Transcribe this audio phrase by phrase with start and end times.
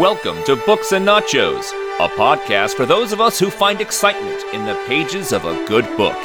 [0.00, 4.64] Welcome to Books and Nachos, a podcast for those of us who find excitement in
[4.64, 6.16] the pages of a good book.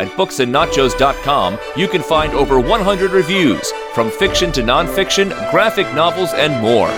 [0.00, 6.60] At booksandnachos.com, you can find over 100 reviews, from fiction to nonfiction, graphic novels, and
[6.60, 6.88] more.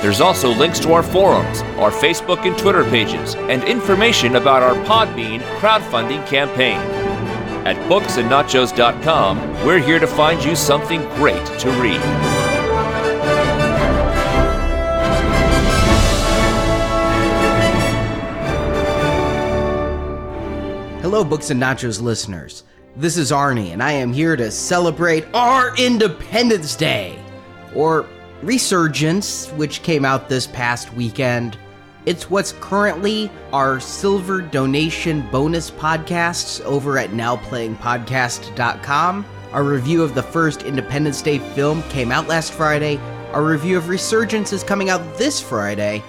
[0.00, 4.76] There's also links to our forums, our Facebook and Twitter pages, and information about our
[4.86, 6.78] Podbean crowdfunding campaign.
[7.66, 12.37] At booksandnachos.com, we're here to find you something great to read.
[21.10, 22.64] Hello, Books and Nachos listeners.
[22.94, 27.18] This is Arnie, and I am here to celebrate our Independence Day,
[27.74, 28.04] or
[28.42, 31.56] Resurgence, which came out this past weekend.
[32.04, 39.26] It's what's currently our silver donation bonus podcasts over at nowplayingpodcast.com.
[39.52, 42.98] Our review of the first Independence Day film came out last Friday.
[43.32, 46.02] Our review of Resurgence is coming out this Friday.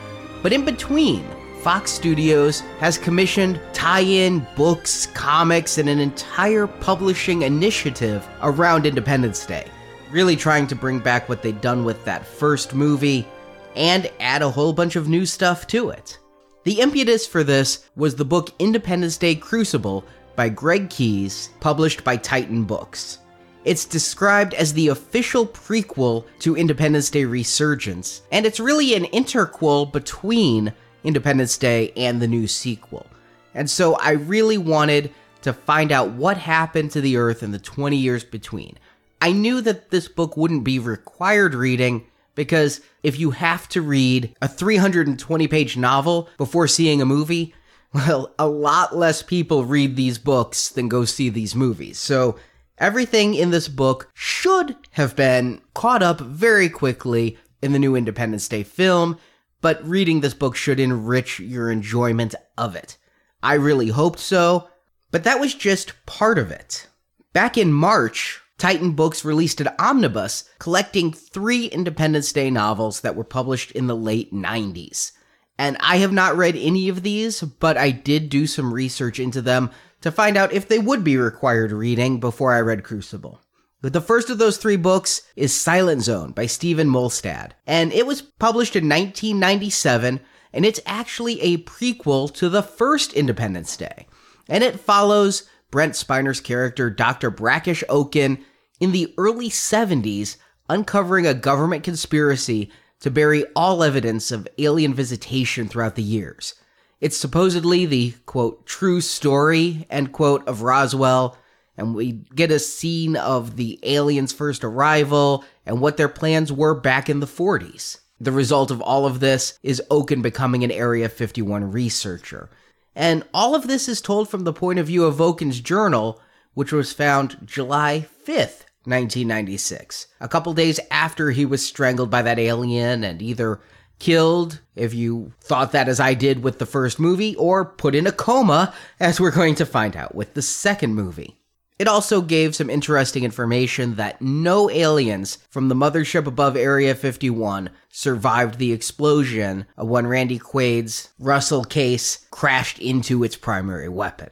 [0.44, 1.26] But in between,
[1.62, 9.46] Fox Studios has commissioned tie in books, comics, and an entire publishing initiative around Independence
[9.46, 9.68] Day.
[10.10, 13.28] Really trying to bring back what they'd done with that first movie
[13.76, 16.18] and add a whole bunch of new stuff to it.
[16.64, 20.06] The impetus for this was the book Independence Day Crucible
[20.38, 23.20] by Greg Keyes, published by Titan Books.
[23.66, 29.92] It's described as the official prequel to Independence Day Resurgence, and it's really an interquel
[29.92, 33.08] between Independence Day and the new sequel.
[33.54, 35.12] And so I really wanted
[35.42, 38.78] to find out what happened to the Earth in the 20 years between.
[39.22, 42.06] I knew that this book wouldn't be required reading
[42.36, 47.54] because if you have to read a 320 page novel before seeing a movie,
[47.94, 51.98] well, a lot less people read these books than go see these movies.
[51.98, 52.38] So
[52.78, 58.48] everything in this book should have been caught up very quickly in the new Independence
[58.48, 59.18] Day film
[59.62, 62.98] but reading this book should enrich your enjoyment of it.
[63.42, 64.70] I really hoped so,
[65.12, 66.88] but that was just part of it.
[67.34, 73.24] Back in March, Titan Books released an omnibus collecting three Independence Day novels that were
[73.24, 75.14] published in the late 90s.
[75.58, 79.42] And I have not read any of these, but I did do some research into
[79.42, 79.72] them
[80.02, 83.42] to find out if they would be required reading before I read Crucible.
[83.82, 88.22] The first of those three books is Silent Zone by Stephen Molstad, and it was
[88.22, 90.20] published in 1997,
[90.52, 94.06] and it's actually a prequel to the first Independence Day.
[94.50, 97.32] And it follows Brent Spiner's character, Dr.
[97.32, 98.44] Brackish Okun,
[98.82, 100.36] in the early 70s,
[100.68, 102.70] uncovering a government conspiracy
[103.00, 106.54] to bury all evidence of alien visitation throughout the years.
[107.00, 111.38] It's supposedly the, quote, true story, end quote, of Roswell,
[111.80, 116.76] and we get a scene of the aliens' first arrival and what their plans were
[116.76, 118.00] back in the 40s.
[118.20, 122.50] The result of all of this is Okun becoming an Area 51 researcher.
[122.94, 126.22] And all of this is told from the point of view of Okun's journal,
[126.54, 132.40] which was found July 5th, 1996, a couple days after he was strangled by that
[132.40, 133.62] alien and either
[134.00, 138.08] killed, if you thought that as I did with the first movie, or put in
[138.08, 141.39] a coma, as we're going to find out with the second movie.
[141.80, 147.70] It also gave some interesting information that no aliens from the mothership above Area 51
[147.88, 154.30] survived the explosion when Randy Quaid's Russell Casse crashed into its primary weapon.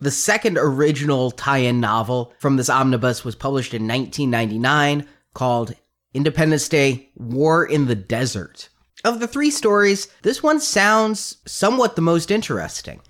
[0.00, 5.74] The second original tie in novel from this omnibus was published in 1999 called
[6.12, 8.68] Independence Day War in the Desert.
[9.04, 13.00] Of the three stories, this one sounds somewhat the most interesting.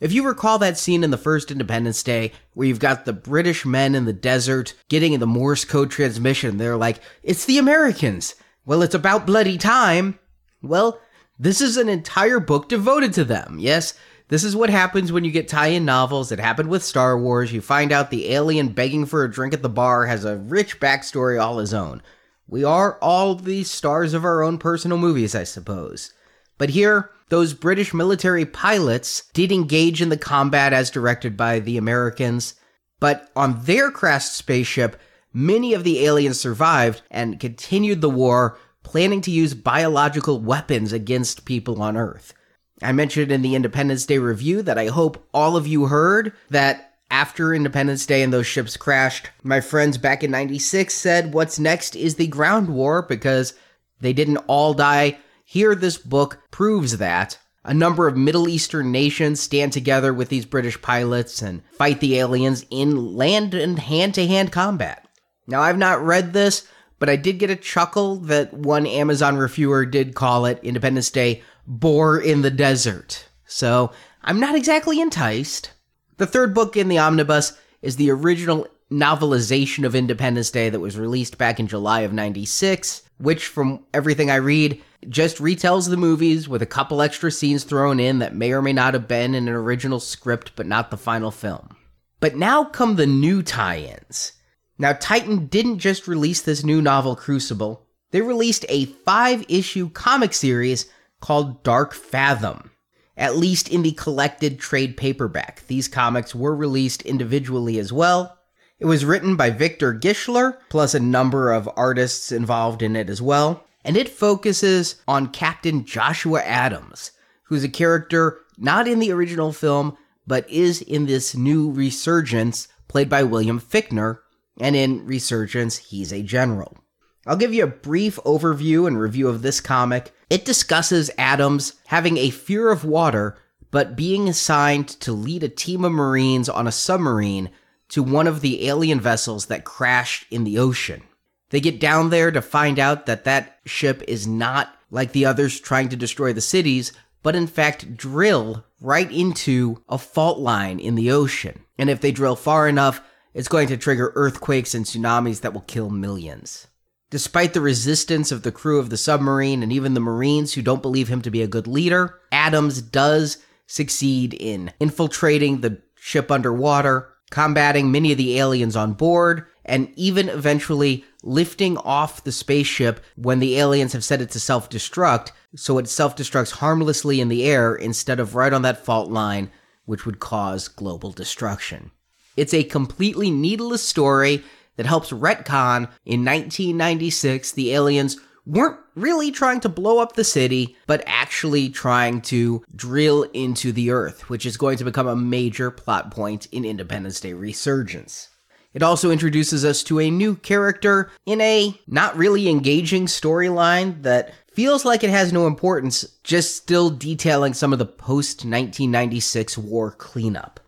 [0.00, 3.66] If you recall that scene in the first Independence Day where you've got the British
[3.66, 8.34] men in the desert getting the Morse code transmission, they're like, it's the Americans.
[8.64, 10.18] Well, it's about bloody time.
[10.62, 11.00] Well,
[11.38, 13.58] this is an entire book devoted to them.
[13.58, 13.92] Yes,
[14.28, 16.32] this is what happens when you get tie in novels.
[16.32, 17.52] It happened with Star Wars.
[17.52, 20.80] You find out the alien begging for a drink at the bar has a rich
[20.80, 22.00] backstory all his own.
[22.46, 26.14] We are all the stars of our own personal movies, I suppose.
[26.60, 31.78] But here, those British military pilots did engage in the combat as directed by the
[31.78, 32.54] Americans,
[33.00, 35.00] but on their crashed spaceship,
[35.32, 41.46] many of the aliens survived and continued the war, planning to use biological weapons against
[41.46, 42.34] people on Earth.
[42.82, 46.98] I mentioned in the Independence Day review that I hope all of you heard that
[47.10, 51.96] after Independence Day and those ships crashed, my friends back in 96 said what's next
[51.96, 53.54] is the ground war because
[54.02, 55.16] they didn't all die
[55.50, 57.36] here, this book proves that.
[57.64, 62.20] A number of Middle Eastern nations stand together with these British pilots and fight the
[62.20, 65.08] aliens in land and hand to hand combat.
[65.48, 66.68] Now, I've not read this,
[67.00, 71.42] but I did get a chuckle that one Amazon reviewer did call it Independence Day
[71.66, 73.26] Bore in the Desert.
[73.44, 73.90] So
[74.22, 75.72] I'm not exactly enticed.
[76.18, 80.98] The third book in the omnibus is the original novelization of Independence Day that was
[80.98, 86.48] released back in July of 96, which, from everything I read, just retells the movies
[86.48, 89.48] with a couple extra scenes thrown in that may or may not have been in
[89.48, 91.76] an original script but not the final film.
[92.18, 94.32] But now come the new tie ins.
[94.78, 100.32] Now, Titan didn't just release this new novel, Crucible, they released a five issue comic
[100.32, 100.86] series
[101.20, 102.70] called Dark Fathom.
[103.16, 105.66] At least in the collected trade paperback.
[105.66, 108.38] These comics were released individually as well.
[108.80, 113.20] It was written by Victor Gischler, plus a number of artists involved in it as
[113.20, 113.64] well.
[113.84, 117.12] And it focuses on Captain Joshua Adams,
[117.44, 123.10] who's a character not in the original film, but is in this new resurgence played
[123.10, 124.20] by William Fichtner.
[124.58, 126.78] And in Resurgence, he's a general.
[127.26, 130.12] I'll give you a brief overview and review of this comic.
[130.30, 133.36] It discusses Adams having a fear of water,
[133.70, 137.50] but being assigned to lead a team of Marines on a submarine
[137.90, 141.02] to one of the alien vessels that crashed in the ocean.
[141.50, 145.60] They get down there to find out that that ship is not like the others
[145.60, 146.92] trying to destroy the cities,
[147.22, 151.60] but in fact drill right into a fault line in the ocean.
[151.78, 153.02] And if they drill far enough,
[153.34, 156.66] it's going to trigger earthquakes and tsunamis that will kill millions.
[157.10, 160.82] Despite the resistance of the crew of the submarine and even the Marines who don't
[160.82, 167.09] believe him to be a good leader, Adams does succeed in infiltrating the ship underwater,
[167.30, 173.38] combating many of the aliens on board, and even eventually lifting off the spaceship when
[173.38, 177.44] the aliens have set it to self destruct, so it self destructs harmlessly in the
[177.44, 179.50] air instead of right on that fault line,
[179.84, 181.90] which would cause global destruction.
[182.36, 184.42] It's a completely needless story
[184.76, 188.16] that helps retcon in 1996 the aliens
[188.50, 193.90] weren't really trying to blow up the city, but actually trying to drill into the
[193.90, 198.28] earth, which is going to become a major plot point in Independence Day Resurgence.
[198.72, 204.32] It also introduces us to a new character in a not really engaging storyline that
[204.52, 209.92] feels like it has no importance, just still detailing some of the post 1996 war
[209.92, 210.60] cleanup.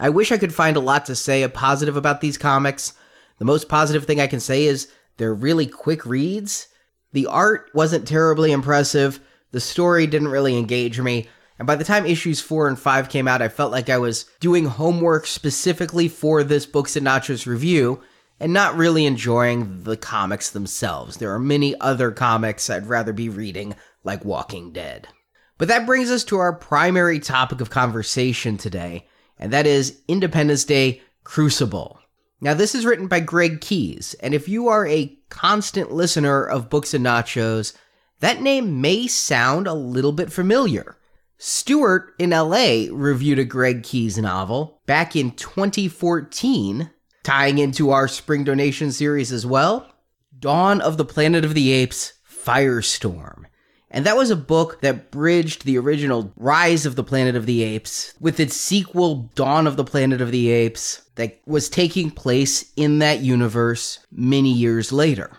[0.00, 2.92] I wish I could find a lot to say a positive about these comics,
[3.38, 6.68] the most positive thing I can say is they're really quick reads.
[7.12, 9.20] The art wasn't terribly impressive.
[9.50, 11.28] The story didn't really engage me.
[11.58, 14.26] And by the time issues four and five came out, I felt like I was
[14.40, 18.00] doing homework specifically for this Books and Nachos review
[18.40, 21.16] and not really enjoying the comics themselves.
[21.16, 23.74] There are many other comics I'd rather be reading,
[24.04, 25.08] like Walking Dead.
[25.56, 29.08] But that brings us to our primary topic of conversation today,
[29.38, 31.98] and that is Independence Day Crucible.
[32.40, 36.70] Now, this is written by Greg Keyes, and if you are a constant listener of
[36.70, 37.72] Books and Nachos,
[38.20, 40.96] that name may sound a little bit familiar.
[41.36, 46.90] Stuart in LA reviewed a Greg Keyes novel back in 2014,
[47.24, 49.92] tying into our spring donation series as well
[50.38, 53.46] Dawn of the Planet of the Apes Firestorm.
[53.90, 57.62] And that was a book that bridged the original Rise of the Planet of the
[57.62, 62.70] Apes with its sequel, Dawn of the Planet of the Apes, that was taking place
[62.76, 65.30] in that universe many years later.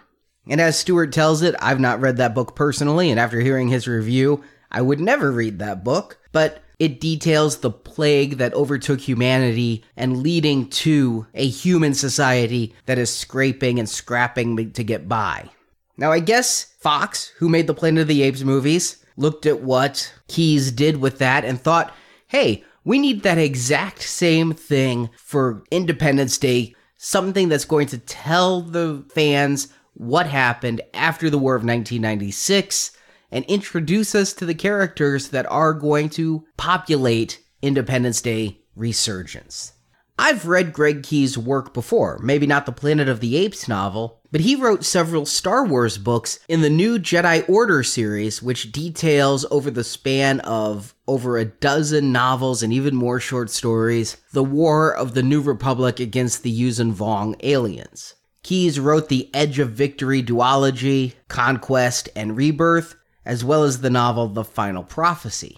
[0.48, 3.88] And as Stuart tells it, I've not read that book personally, and after hearing his
[3.88, 9.84] review, I would never read that book, but it details the plague that overtook humanity
[9.96, 15.50] and leading to a human society that is scraping and scrapping to get by.
[16.00, 20.14] Now, I guess Fox, who made the Planet of the Apes movies, looked at what
[20.30, 21.94] Keyes did with that and thought,
[22.28, 28.62] hey, we need that exact same thing for Independence Day, something that's going to tell
[28.62, 32.92] the fans what happened after the War of 1996
[33.30, 39.74] and introduce us to the characters that are going to populate Independence Day resurgence.
[40.22, 44.42] I've read Greg Keyes' work before, maybe not the Planet of the Apes novel, but
[44.42, 49.72] he wrote several Star Wars books in the new Jedi Order series, which details over
[49.72, 55.14] the span of over a dozen novels and even more short stories the war of
[55.14, 58.16] the New Republic against the Yuuzhan Vong aliens.
[58.44, 64.28] Keyes wrote the Edge of Victory duology, Conquest, and Rebirth, as well as the novel
[64.28, 65.58] The Final Prophecy.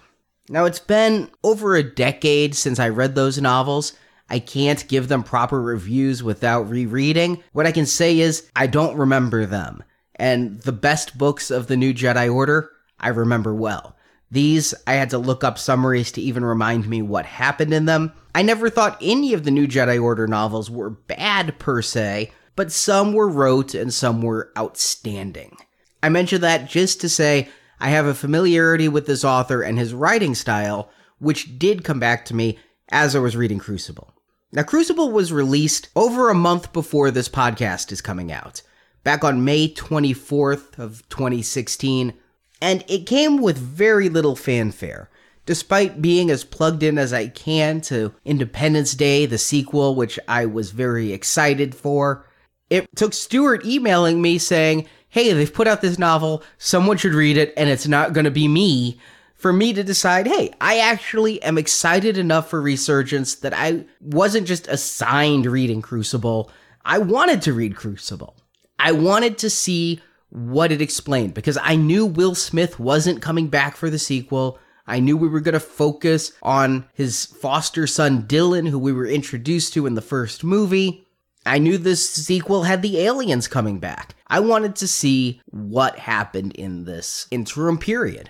[0.49, 3.93] Now, it's been over a decade since I read those novels,
[4.31, 7.43] I can't give them proper reviews without rereading.
[7.51, 9.83] What I can say is, I don't remember them.
[10.15, 13.97] And the best books of the New Jedi Order, I remember well.
[14.31, 18.13] These, I had to look up summaries to even remind me what happened in them.
[18.33, 22.71] I never thought any of the New Jedi Order novels were bad per se, but
[22.71, 25.57] some were rote and some were outstanding.
[26.01, 27.49] I mention that just to say
[27.81, 32.23] I have a familiarity with this author and his writing style, which did come back
[32.25, 32.57] to me
[32.87, 34.13] as I was reading Crucible.
[34.53, 38.61] Now, Crucible was released over a month before this podcast is coming out,
[39.01, 42.13] back on May 24th of 2016,
[42.61, 45.09] and it came with very little fanfare.
[45.45, 50.45] Despite being as plugged in as I can to Independence Day, the sequel, which I
[50.45, 52.27] was very excited for,
[52.69, 57.37] it took Stuart emailing me saying, hey, they've put out this novel, someone should read
[57.37, 58.99] it, and it's not going to be me,
[59.41, 64.45] for me to decide, hey, I actually am excited enough for Resurgence that I wasn't
[64.45, 66.51] just assigned reading Crucible.
[66.85, 68.35] I wanted to read Crucible.
[68.77, 73.75] I wanted to see what it explained because I knew Will Smith wasn't coming back
[73.75, 74.59] for the sequel.
[74.85, 79.07] I knew we were going to focus on his foster son Dylan, who we were
[79.07, 81.07] introduced to in the first movie.
[81.47, 84.13] I knew this sequel had the aliens coming back.
[84.27, 88.29] I wanted to see what happened in this interim period.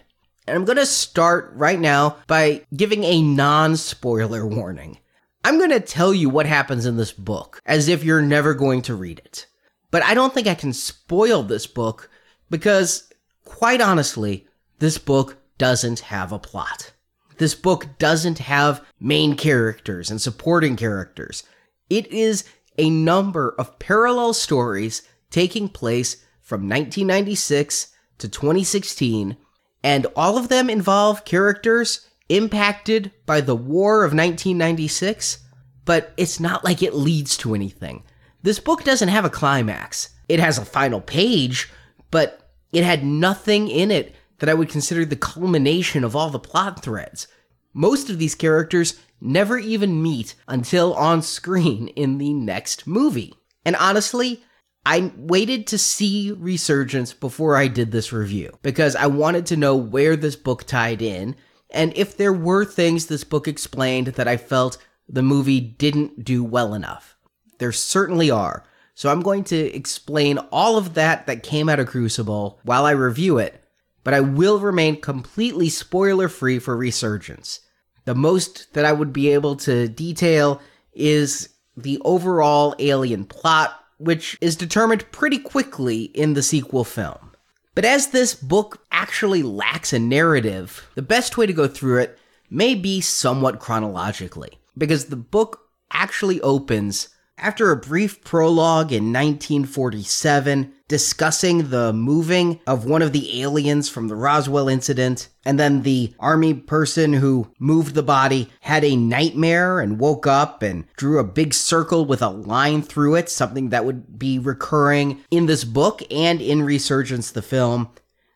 [0.52, 4.98] And I'm going to start right now by giving a non spoiler warning.
[5.46, 8.82] I'm going to tell you what happens in this book as if you're never going
[8.82, 9.46] to read it.
[9.92, 12.10] But I don't think I can spoil this book
[12.50, 13.14] because,
[13.46, 14.46] quite honestly,
[14.80, 16.92] this book doesn't have a plot.
[17.38, 21.44] This book doesn't have main characters and supporting characters.
[21.90, 22.44] It is
[22.78, 29.38] a number of parallel stories taking place from 1996 to 2016,
[29.84, 35.40] and all of them involve characters impacted by the War of 1996,
[35.86, 38.04] but it's not like it leads to anything.
[38.44, 40.10] This book doesn't have a climax.
[40.30, 41.72] It has a final page,
[42.10, 46.40] but it had nothing in it that I would consider the culmination of all the
[46.40, 47.28] plot threads.
[47.74, 53.34] Most of these characters never even meet until on screen in the next movie.
[53.64, 54.44] And honestly,
[54.86, 59.76] I waited to see Resurgence before I did this review because I wanted to know
[59.76, 61.36] where this book tied in
[61.72, 66.44] and if there were things this book explained that I felt the movie didn't do
[66.44, 67.16] well enough.
[67.60, 68.66] There certainly are.
[68.94, 72.92] So I'm going to explain all of that that came out of Crucible while I
[72.92, 73.64] review it,
[74.04, 77.62] but I will remain completely spoiler free for Resurgence.
[78.06, 80.62] The most that I would be able to detail
[80.94, 87.32] is the overall alien plot, which is determined pretty quickly in the sequel film.
[87.74, 92.20] But as this book actually lacks a narrative, the best way to go through it
[92.50, 100.74] may be somewhat chronologically, because the book actually opens after a brief prologue in 1947
[100.88, 106.14] discussing the moving of one of the aliens from the Roswell incident, and then the
[106.20, 111.24] army person who moved the body had a nightmare and woke up and drew a
[111.24, 116.02] big circle with a line through it, something that would be recurring in this book
[116.12, 117.90] and in Resurgence the film.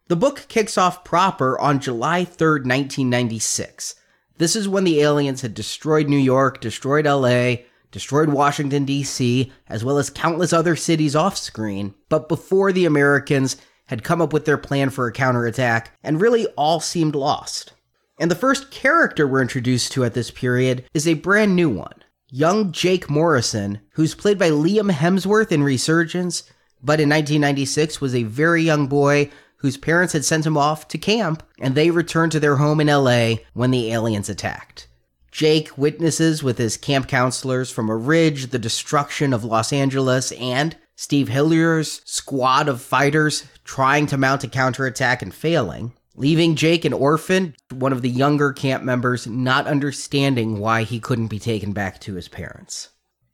[0.07, 3.95] The book kicks off proper on July 3rd, 1996.
[4.37, 7.55] This is when the aliens had destroyed New York, destroyed LA,
[7.95, 13.55] destroyed Washington, D.C., as well as countless other cities off screen, but before the Americans
[13.85, 17.71] had come up with their plan for a counterattack, and really all seemed lost.
[18.19, 22.03] And the first character we're introduced to at this period is a brand new one
[22.29, 26.43] young Jake Morrison, who's played by Liam Hemsworth in Resurgence,
[26.83, 30.97] but in 1996 was a very young boy whose parents had sent him off to
[30.97, 34.89] camp, and they returned to their home in LA when the aliens attacked.
[35.35, 40.77] Jake witnesses with his camp counselors from a ridge the destruction of Los Angeles and
[40.95, 46.93] Steve Hiller's squad of fighters trying to mount a counterattack and failing, leaving Jake an
[46.93, 51.99] orphan, one of the younger camp members not understanding why he couldn't be taken back
[51.99, 52.91] to his parents.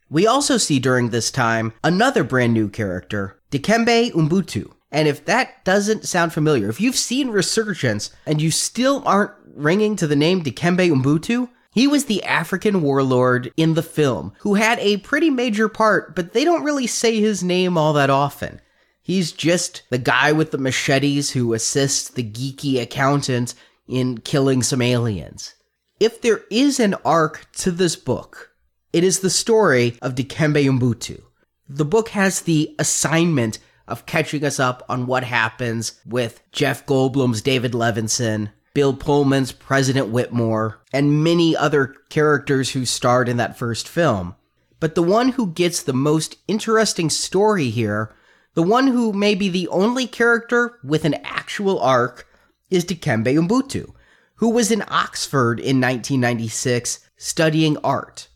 [0.09, 4.71] We also see during this time another brand new character, Dikembe Umbutu.
[4.91, 9.95] And if that doesn't sound familiar, if you've seen Resurgence and you still aren't ringing
[9.97, 14.77] to the name Dikembe Umbutu, he was the African warlord in the film who had
[14.79, 18.59] a pretty major part, but they don't really say his name all that often.
[19.01, 23.55] He's just the guy with the machetes who assists the geeky accountant
[23.87, 25.55] in killing some aliens.
[25.99, 28.51] If there is an arc to this book,
[28.91, 31.21] it is the story of Dikembe Umbutu.
[31.69, 37.41] The book has the assignment of catching us up on what happens with Jeff Goldblum's
[37.41, 43.87] David Levinson, Bill Pullman's President Whitmore, and many other characters who starred in that first
[43.87, 44.35] film.
[44.79, 48.13] But the one who gets the most interesting story here,
[48.53, 52.27] the one who may be the only character with an actual arc,
[52.69, 53.93] is Dikembe Umbutu,
[54.35, 58.27] who was in Oxford in 1996 studying art.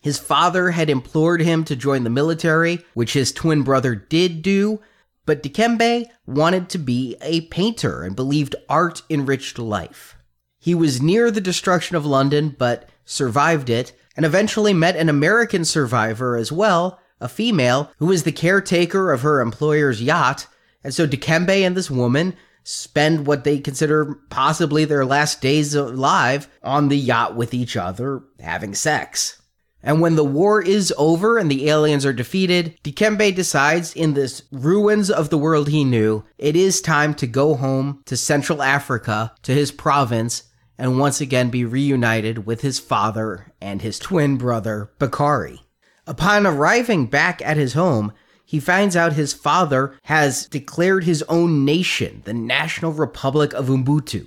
[0.00, 4.80] His father had implored him to join the military, which his twin brother did do,
[5.26, 10.16] but Dikembe wanted to be a painter and believed art enriched life.
[10.58, 15.64] He was near the destruction of London, but survived it, and eventually met an American
[15.64, 20.46] survivor as well, a female who was the caretaker of her employer's yacht.
[20.84, 26.48] And so Dikembe and this woman spend what they consider possibly their last days alive
[26.62, 29.41] on the yacht with each other, having sex.
[29.82, 34.42] And when the war is over and the aliens are defeated, Dikembe decides in this
[34.52, 39.34] ruins of the world he knew, it is time to go home to Central Africa,
[39.42, 40.44] to his province,
[40.78, 45.62] and once again be reunited with his father and his twin brother, Bakari.
[46.06, 48.12] Upon arriving back at his home,
[48.44, 54.26] he finds out his father has declared his own nation, the National Republic of Umbutu.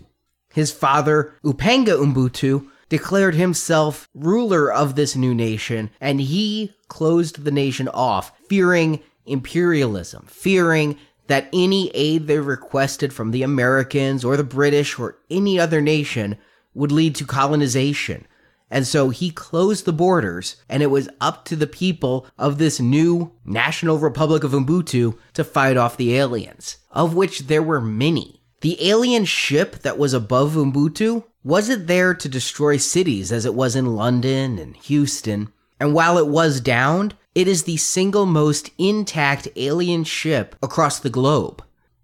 [0.53, 7.51] His father, Upanga Umbutu, declared himself ruler of this new nation, and he closed the
[7.51, 10.97] nation off, fearing imperialism, fearing
[11.27, 16.37] that any aid they requested from the Americans or the British or any other nation
[16.73, 18.25] would lead to colonization.
[18.71, 22.79] And so he closed the borders, and it was up to the people of this
[22.79, 28.41] new National Republic of Umbutu to fight off the aliens, of which there were many.
[28.61, 33.75] The alien ship that was above Umbutu wasn't there to destroy cities as it was
[33.75, 35.51] in London and Houston.
[35.79, 41.09] And while it was downed, it is the single most intact alien ship across the
[41.09, 41.63] globe.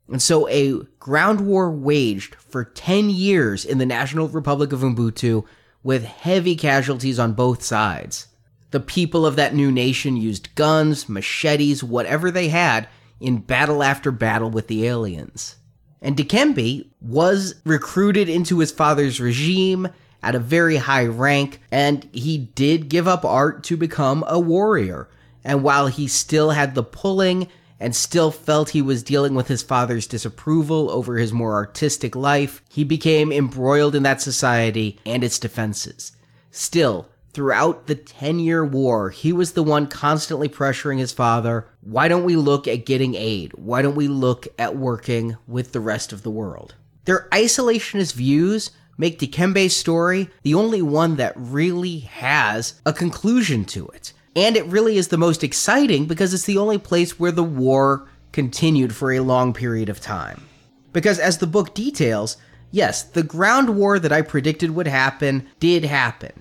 [0.09, 5.45] And so a ground war waged for 10 years in the National Republic of Umbutu
[5.83, 8.27] with heavy casualties on both sides.
[8.71, 12.87] The people of that new nation used guns, machetes, whatever they had
[13.19, 15.55] in battle after battle with the aliens.
[16.01, 19.87] And Dikembe was recruited into his father's regime
[20.23, 25.09] at a very high rank, and he did give up art to become a warrior.
[25.43, 27.47] And while he still had the pulling
[27.79, 32.61] and still felt he was dealing with his father's disapproval over his more artistic life,
[32.69, 36.11] he became embroiled in that society and its defenses.
[36.51, 42.07] Still, Throughout the 10 year war, he was the one constantly pressuring his father why
[42.07, 43.53] don't we look at getting aid?
[43.53, 46.75] Why don't we look at working with the rest of the world?
[47.05, 53.87] Their isolationist views make Dikembe's story the only one that really has a conclusion to
[53.87, 54.13] it.
[54.35, 58.07] And it really is the most exciting because it's the only place where the war
[58.31, 60.43] continued for a long period of time.
[60.93, 62.37] Because as the book details,
[62.69, 66.33] yes, the ground war that I predicted would happen did happen.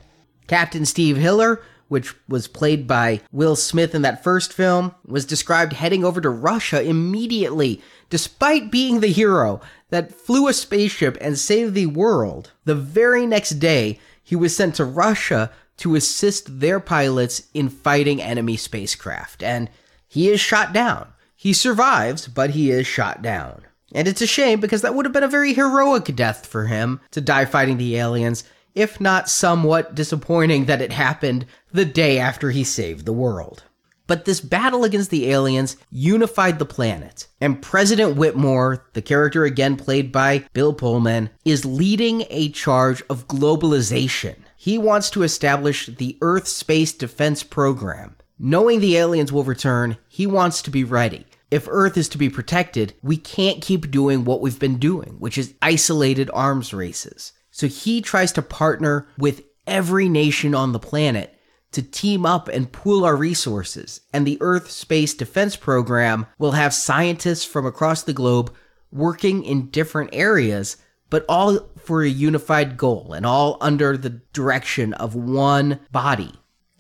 [0.51, 5.75] Captain Steve Hiller, which was played by Will Smith in that first film, was described
[5.75, 9.61] heading over to Russia immediately, despite being the hero
[9.91, 12.51] that flew a spaceship and saved the world.
[12.65, 18.21] The very next day, he was sent to Russia to assist their pilots in fighting
[18.21, 19.71] enemy spacecraft, and
[20.09, 21.13] he is shot down.
[21.37, 23.63] He survives, but he is shot down.
[23.95, 27.01] And it's a shame because that would have been a very heroic death for him
[27.13, 28.43] to die fighting the aliens
[28.75, 33.65] if not somewhat disappointing that it happened the day after he saved the world.
[34.07, 39.77] But this battle against the aliens unified the planet, and President Whitmore, the character again
[39.77, 44.35] played by Bill Pullman, is leading a charge of globalization.
[44.57, 48.17] He wants to establish the Earth Space Defense Program.
[48.37, 51.25] Knowing the aliens will return, he wants to be ready.
[51.51, 55.39] If Earth is to be protected, we can't keep doing what we've been doing, which
[55.39, 57.33] is isolated arms races.
[57.61, 61.39] So he tries to partner with every nation on the planet
[61.73, 64.01] to team up and pool our resources.
[64.15, 68.51] And the Earth Space Defense Program will have scientists from across the globe
[68.91, 70.79] working in different areas,
[71.11, 76.33] but all for a unified goal and all under the direction of one body.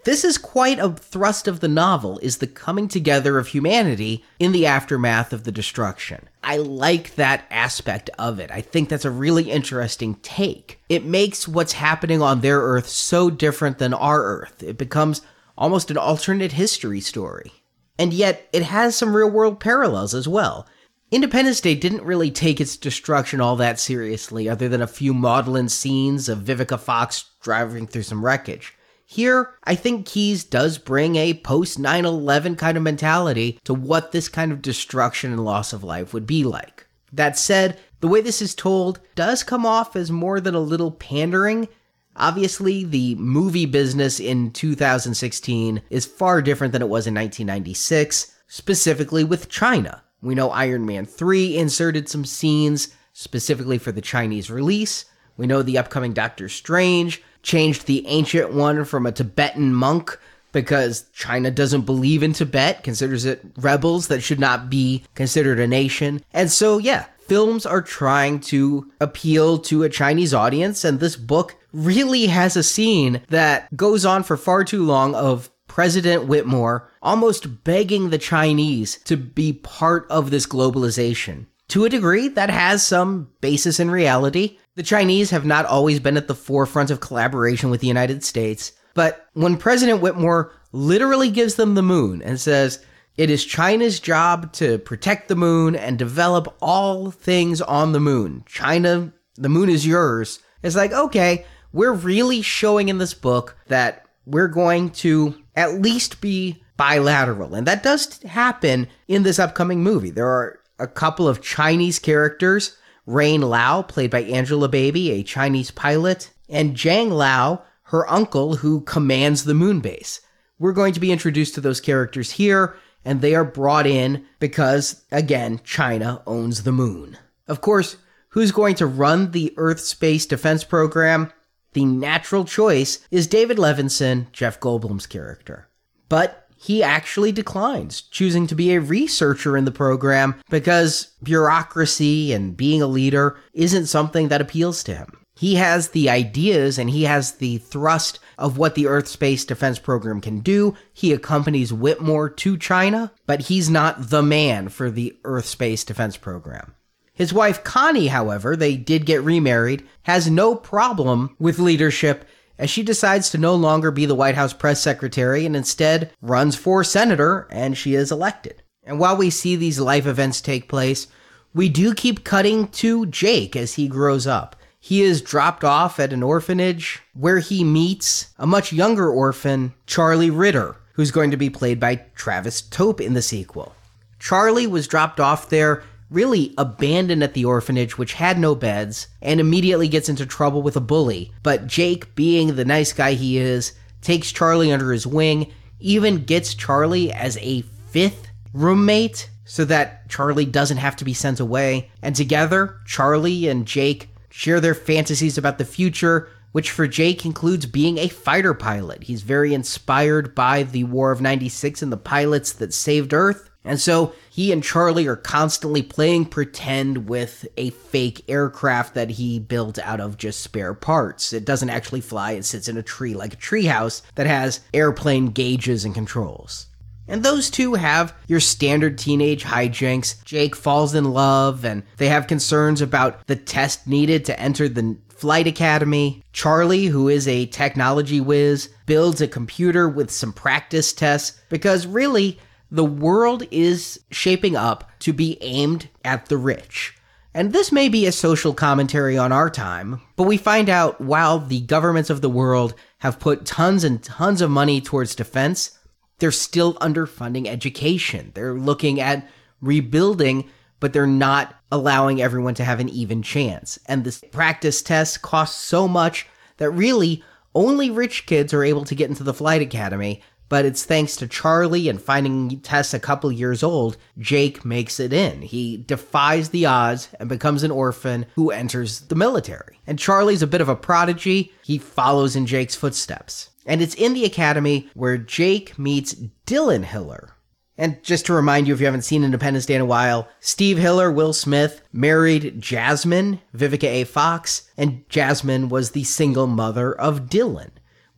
[0.05, 4.53] This is quite a thrust of the novel is the coming together of humanity in
[4.53, 6.27] the aftermath of the destruction.
[6.43, 8.51] I like that aspect of it.
[8.51, 10.81] I think that's a really interesting take.
[10.89, 14.63] It makes what's happening on their earth so different than our earth.
[14.63, 15.21] It becomes
[15.59, 17.53] almost an alternate history story.
[17.99, 20.67] And yet it has some real-world parallels as well.
[21.11, 25.69] Independence Day didn't really take its destruction all that seriously, other than a few maudlin
[25.69, 28.75] scenes of Vivica Fox driving through some wreckage.
[29.12, 34.12] Here, I think Keyes does bring a post 9 11 kind of mentality to what
[34.12, 36.87] this kind of destruction and loss of life would be like.
[37.12, 40.92] That said, the way this is told does come off as more than a little
[40.92, 41.66] pandering.
[42.14, 49.25] Obviously, the movie business in 2016 is far different than it was in 1996, specifically
[49.25, 50.05] with China.
[50.23, 55.07] We know Iron Man 3 inserted some scenes specifically for the Chinese release.
[55.37, 60.18] We know the upcoming Doctor Strange changed the ancient one from a Tibetan monk
[60.53, 65.66] because China doesn't believe in Tibet, considers it rebels that should not be considered a
[65.66, 66.22] nation.
[66.33, 71.57] And so, yeah, films are trying to appeal to a Chinese audience, and this book
[71.72, 77.62] really has a scene that goes on for far too long of President Whitmore almost
[77.62, 81.46] begging the Chinese to be part of this globalization.
[81.68, 84.59] To a degree, that has some basis in reality.
[84.81, 88.73] The Chinese have not always been at the forefront of collaboration with the United States,
[88.95, 92.83] but when President Whitmore literally gives them the moon and says,
[93.19, 98.43] it is China's job to protect the moon and develop all things on the moon.
[98.47, 100.38] China, the moon is yours.
[100.62, 106.23] It's like, okay, we're really showing in this book that we're going to at least
[106.23, 107.55] be bilateral.
[107.55, 110.09] And that does happen in this upcoming movie.
[110.09, 116.31] There are a couple of Chinese characters Rain Lao, played by Angelababy, a Chinese pilot,
[116.49, 120.21] and Zhang Lao, her uncle, who commands the moon base.
[120.59, 125.05] We're going to be introduced to those characters here, and they are brought in because,
[125.11, 127.17] again, China owns the moon.
[127.49, 127.97] Of course,
[128.31, 131.33] who's going to run the Earth Space Defense Program?
[131.73, 135.69] The natural choice is David Levinson, Jeff Goldblum's character.
[136.09, 142.55] But he actually declines, choosing to be a researcher in the program because bureaucracy and
[142.55, 145.25] being a leader isn't something that appeals to him.
[145.35, 149.79] He has the ideas and he has the thrust of what the Earth Space Defense
[149.79, 150.77] Program can do.
[150.92, 156.18] He accompanies Whitmore to China, but he's not the man for the Earth Space Defense
[156.18, 156.75] Program.
[157.14, 162.27] His wife Connie, however, they did get remarried, has no problem with leadership
[162.61, 166.57] as she decides to no longer be the White House press secretary and instead runs
[166.57, 168.62] for senator and she is elected.
[168.85, 171.07] And while we see these life events take place,
[171.55, 174.57] we do keep cutting to Jake as he grows up.
[174.79, 180.31] He is dropped off at an orphanage where he meets a much younger orphan, Charlie
[180.31, 183.75] Ritter, who's going to be played by Travis Tope in the sequel.
[184.18, 189.40] Charlie was dropped off there really abandoned at the orphanage, which had no beds, and
[189.40, 191.33] immediately gets into trouble with a bully.
[191.42, 196.55] But Jake, being the nice guy he is, takes Charlie under his wing, even gets
[196.55, 201.90] Charlie as a fifth roommate so that Charlie doesn't have to be sent away.
[202.03, 207.66] And together, Charlie and Jake share their fantasies about the future, which for Jake includes
[207.66, 209.05] being a fighter pilot.
[209.05, 213.50] He's very inspired by the War of 96 and the pilots that saved Earth.
[213.64, 219.38] And so he and Charlie are constantly playing pretend with a fake aircraft that he
[219.38, 221.33] built out of just spare parts.
[221.33, 225.27] It doesn't actually fly, it sits in a tree like a treehouse that has airplane
[225.27, 226.66] gauges and controls.
[227.07, 230.23] And those two have your standard teenage hijinks.
[230.25, 234.96] Jake falls in love, and they have concerns about the test needed to enter the
[235.09, 236.23] flight academy.
[236.33, 242.38] Charlie, who is a technology whiz, builds a computer with some practice tests because really,
[242.71, 246.95] the world is shaping up to be aimed at the rich.
[247.33, 251.39] And this may be a social commentary on our time, but we find out while
[251.39, 255.79] the governments of the world have put tons and tons of money towards defense,
[256.19, 258.33] they're still underfunding education.
[258.35, 259.29] They're looking at
[259.61, 263.79] rebuilding, but they're not allowing everyone to have an even chance.
[263.87, 267.23] And this practice test costs so much that really
[267.55, 271.29] only rich kids are able to get into the flight academy, but it's thanks to
[271.29, 275.43] Charlie and finding Tess a couple years old, Jake makes it in.
[275.43, 279.79] He defies the odds and becomes an orphan who enters the military.
[279.87, 281.53] And Charlie's a bit of a prodigy.
[281.63, 283.51] He follows in Jake's footsteps.
[283.65, 287.37] And it's in the academy where Jake meets Dylan Hiller.
[287.79, 290.79] And just to remind you, if you haven't seen Independence Day in a while, Steve
[290.79, 294.05] Hiller, Will Smith, married Jasmine, Vivica A.
[294.05, 297.71] Fox, and Jasmine was the single mother of Dylan.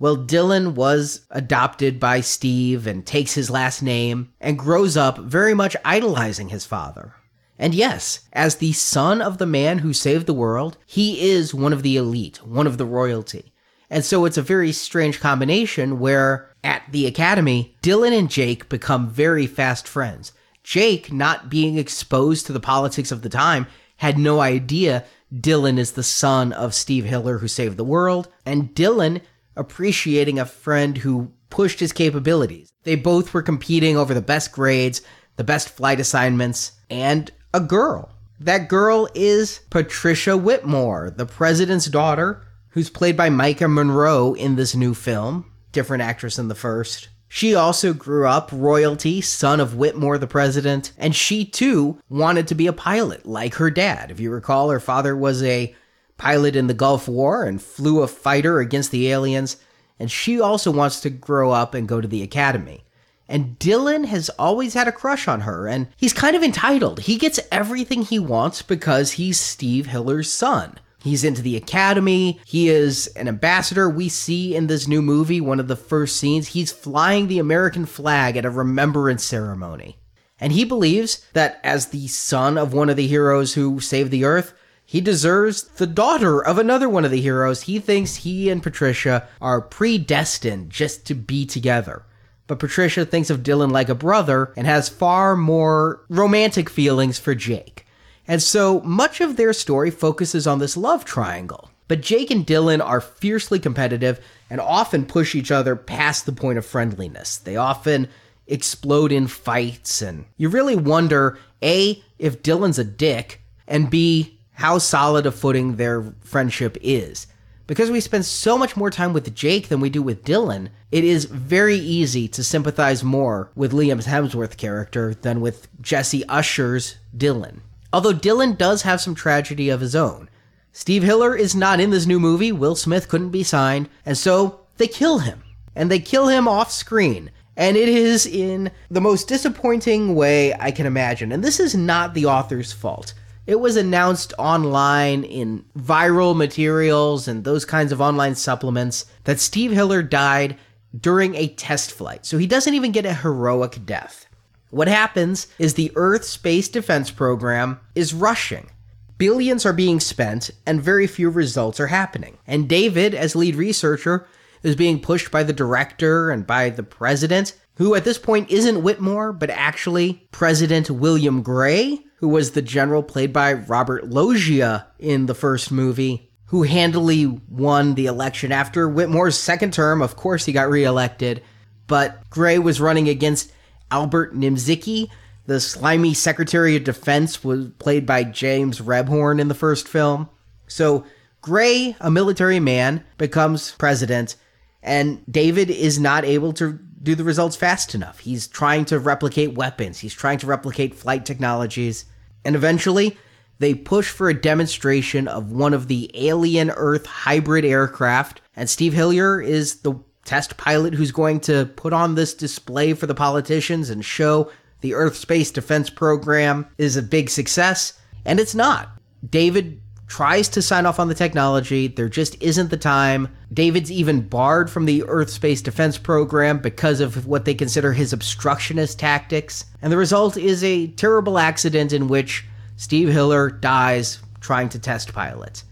[0.03, 5.55] Well, Dylan was adopted by Steve and takes his last name and grows up very
[5.55, 7.15] much idolizing his father.
[7.57, 11.73] And yes, as the son of the man who saved the world, he is one
[11.73, 13.53] of the elite, one of the royalty.
[13.89, 19.09] And so it's a very strange combination where at the academy, Dylan and Jake become
[19.09, 20.33] very fast friends.
[20.65, 25.93] Jake, not being exposed to the politics of the time, had no idea Dylan is
[25.93, 29.21] the son of Steve Hiller who saved the world, and Dylan
[29.57, 32.73] appreciating a friend who pushed his capabilities.
[32.85, 35.03] They both were competing over the best grades,
[35.37, 38.11] the best flight assignments, and a girl.
[38.41, 44.75] That girl is Patricia Whitmore, the president's daughter, who's played by Maika Monroe in this
[44.75, 47.09] new film, different actress than the first.
[47.29, 52.55] She also grew up royalty, son of Whitmore the president, and she too wanted to
[52.55, 54.11] be a pilot like her dad.
[54.11, 55.75] If you recall, her father was a
[56.23, 59.57] pilot in the Gulf War and flew a fighter against the aliens.
[59.99, 62.85] and she also wants to grow up and go to the academy.
[63.29, 67.01] And Dylan has always had a crush on her, and he's kind of entitled.
[67.01, 70.79] He gets everything he wants because he's Steve Hiller's son.
[71.01, 72.41] He's into the academy.
[72.45, 73.89] He is an ambassador.
[73.89, 77.87] We see in this new movie, one of the first scenes, he's flying the American
[77.87, 79.99] flag at a remembrance ceremony.
[80.39, 84.25] And he believes that as the son of one of the heroes who saved the
[84.25, 84.55] earth,
[84.93, 87.63] he deserves the daughter of another one of the heroes.
[87.63, 92.05] He thinks he and Patricia are predestined just to be together.
[92.47, 97.35] But Patricia thinks of Dylan like a brother and has far more romantic feelings for
[97.35, 97.87] Jake.
[98.29, 101.71] And so much of their story focuses on this love triangle.
[101.89, 106.59] But Jake and Dylan are fiercely competitive and often push each other past the point
[106.59, 107.39] of friendliness.
[107.39, 108.09] They often
[108.47, 114.79] explode in fights, and you really wonder A, if Dylan's a dick, and B, how
[114.79, 117.27] solid a footing their friendship is.
[117.67, 121.03] Because we spend so much more time with Jake than we do with Dylan, it
[121.03, 127.59] is very easy to sympathize more with Liam Hemsworth character than with Jesse Usher's Dylan.
[127.93, 130.31] Although Dylan does have some tragedy of his own.
[130.71, 134.61] Steve Hiller is not in this new movie, Will Smith couldn't be signed, and so
[134.77, 135.43] they kill him.
[135.75, 137.33] And they kill him off screen.
[137.57, 141.33] And it is in the most disappointing way I can imagine.
[141.33, 143.13] And this is not the author's fault.
[143.45, 149.73] It was announced online in viral materials and those kinds of online supplements that Steve
[149.73, 150.57] Hiller died
[150.99, 152.25] during a test flight.
[152.25, 154.27] So he doesn't even get a heroic death.
[154.71, 158.71] What happens is the Earth Space Defense Program is rushing.
[159.19, 162.39] Billions are being spent, and very few results are happening.
[162.47, 164.27] And David, as lead researcher,
[164.63, 168.83] is being pushed by the director and by the president, who at this point isn't
[168.83, 175.27] Whitmore, but actually President William Gray, who was the general played by Robert Loggia in
[175.27, 180.01] the first movie, who handily won the election after Whitmore's second term.
[180.01, 181.43] Of course, he got reelected,
[181.89, 183.51] but Gray was running against
[183.91, 185.11] Albert Nimziki.
[185.47, 190.29] The slimy Secretary of Defense was played by James Rebhorn in the first film.
[190.69, 191.05] So
[191.41, 194.37] Gray, a military man, becomes president,
[194.81, 198.21] and David is not able to do the results fast enough.
[198.21, 202.05] He's trying to replicate weapons, he's trying to replicate flight technologies,
[202.45, 203.17] and eventually
[203.59, 208.93] they push for a demonstration of one of the alien Earth hybrid aircraft, and Steve
[208.93, 213.91] Hiller is the test pilot who's going to put on this display for the politicians
[213.91, 214.51] and show
[214.81, 218.89] the Earth Space Defense Program is a big success, and it's not.
[219.29, 219.81] David
[220.13, 223.27] tries to sign off on the technology, there just isn't the time.
[223.51, 228.13] David's even barred from the Earth Space Defense Program because of what they consider his
[228.13, 232.45] obstructionist tactics, and the result is a terrible accident in which
[232.77, 235.63] Steve Hiller dies trying to test pilot.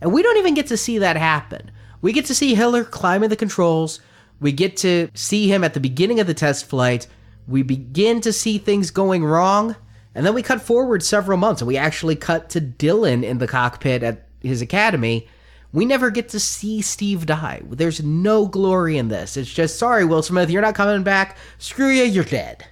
[0.00, 1.70] And we don't even get to see that happen.
[2.00, 4.00] We get to see Hiller climbing the controls.
[4.40, 7.06] We get to see him at the beginning of the test flight.
[7.46, 9.76] We begin to see things going wrong.
[10.14, 13.48] And then we cut forward several months and we actually cut to Dylan in the
[13.48, 15.28] cockpit at his academy.
[15.72, 17.62] We never get to see Steve die.
[17.68, 19.36] There's no glory in this.
[19.36, 21.36] It's just, sorry, Will Smith, you're not coming back.
[21.58, 22.64] Screw you, you're dead.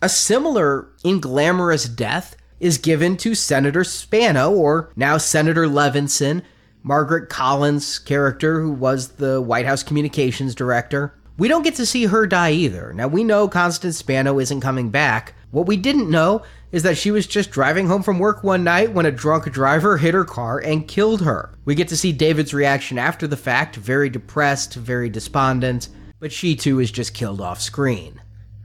[0.00, 6.42] A similar inglamorous death is given to Senator Spano, or now Senator Levinson,
[6.82, 11.14] Margaret Colin's character, who was the White House communications director.
[11.36, 12.92] We don't get to see her die either.
[12.92, 15.34] Now, we know Constance Spano isn't coming back.
[15.50, 16.42] What we didn't know
[16.74, 19.96] is that she was just driving home from work one night when a drunk driver
[19.96, 21.54] hit her car and killed her.
[21.64, 26.56] We get to see David's reaction after the fact, very depressed, very despondent, but she
[26.56, 28.20] too is just killed off screen.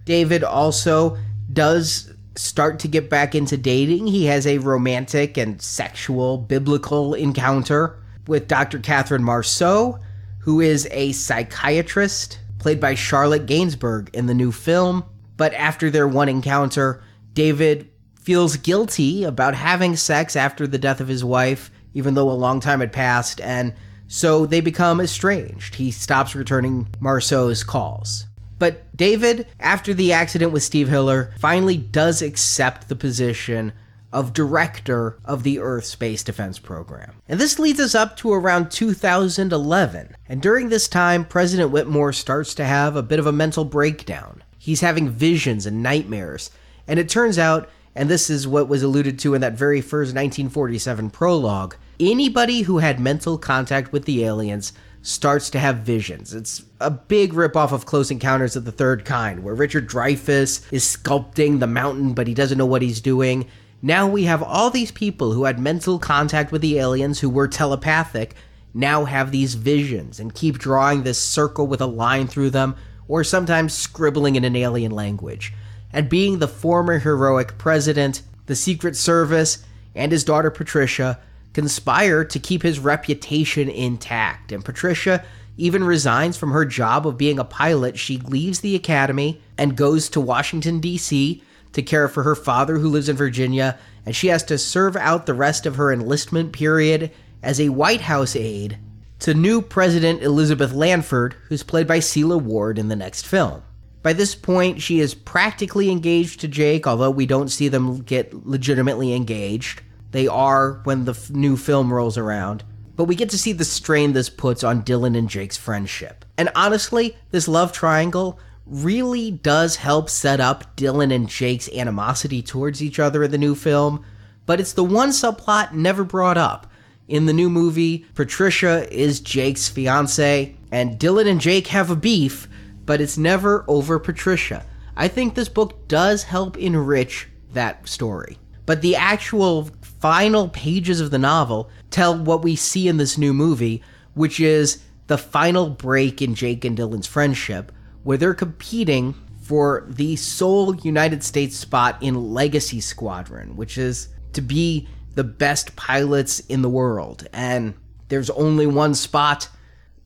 [0.06, 1.20] David also
[1.54, 4.08] does start to get back into dating.
[4.08, 8.80] He has a romantic and sexual biblical encounter with Dr.
[8.80, 10.00] Catherine Marceau,
[10.40, 15.06] who is a psychiatrist played by Charlotte Gainsbourg in the new film.
[15.38, 17.89] But after their one encounter, David
[18.30, 22.60] feels guilty about having sex after the death of his wife, even though a long
[22.60, 23.74] time had passed, and
[24.08, 25.74] so they become estranged.
[25.74, 28.28] He stops returning Marceau's calls.
[28.60, 33.74] But David, after the accident with Steve Hiller, finally does accept the position
[34.14, 37.16] of director of the Earth Space Defense Program.
[37.28, 40.16] And this leads us up to around 2011.
[40.28, 44.44] And during this time, President Whitmore starts to have a bit of a mental breakdown.
[44.60, 46.52] He's having visions and nightmares.
[46.88, 47.68] And it turns out,
[48.00, 52.78] and this is what was alluded to in that very first 1947 prologue, anybody who
[52.78, 56.34] had mental contact with the aliens starts to have visions.
[56.34, 60.86] It's a big ripoff of Close Encounters of the Third Kind, where Richard Dreyfuss is
[60.86, 63.46] sculpting the mountain, but he doesn't know what he's doing.
[63.82, 67.50] Now we have all these people who had mental contact with the aliens who were
[67.50, 68.34] telepathic,
[68.74, 72.78] now have these visions and keep drawing this circle with a line through them,
[73.10, 75.52] or sometimes scribbling in an alien language.
[75.92, 81.20] And being the former heroic president, the Secret Service, and his daughter Patricia
[81.54, 84.52] conspire to keep his reputation intact.
[84.52, 85.24] And Patricia
[85.58, 88.00] even resigns from her job of being a pilot.
[88.00, 91.44] She leaves the academy and goes to Washington, D.C.
[91.74, 95.26] to care for her father, who lives in Virginia, and she has to serve out
[95.26, 97.12] the rest of her enlistment period
[97.44, 98.78] as a White House aide
[99.20, 103.62] to new President Elizabeth Lanford, who's played by Sela Ward in the next film.
[104.02, 108.46] By this point, she is practically engaged to Jake, although we don't see them get
[108.46, 109.82] legitimately engaged.
[110.12, 112.64] They are when the f- new film rolls around.
[112.96, 116.26] But we get to see the strain this puts on Dylan and Jake's friendship.
[116.38, 122.84] And honestly, this love triangle really does help set up Dylan and Jake's animosity towards
[122.84, 124.06] each other in the new film,
[124.46, 126.72] but it's the one subplot never brought up.
[127.08, 132.48] In the new movie, Patricia is Jake's fiance, and Dylan and Jake have a beef,
[132.90, 134.66] but it's never over Patricia.
[134.98, 138.40] I think this book does help enrich that story.
[138.66, 143.32] But the actual final pages of the novel tell what we see in this new
[143.32, 143.84] movie,
[144.16, 147.72] which is the final break in Jake and Dylan's friendship,
[148.02, 154.42] where they're competing for the sole United States spot in Legacy Squadron, which is to
[154.42, 157.28] be the best pilots in the world.
[157.34, 157.76] And
[158.08, 159.48] there's only one spot.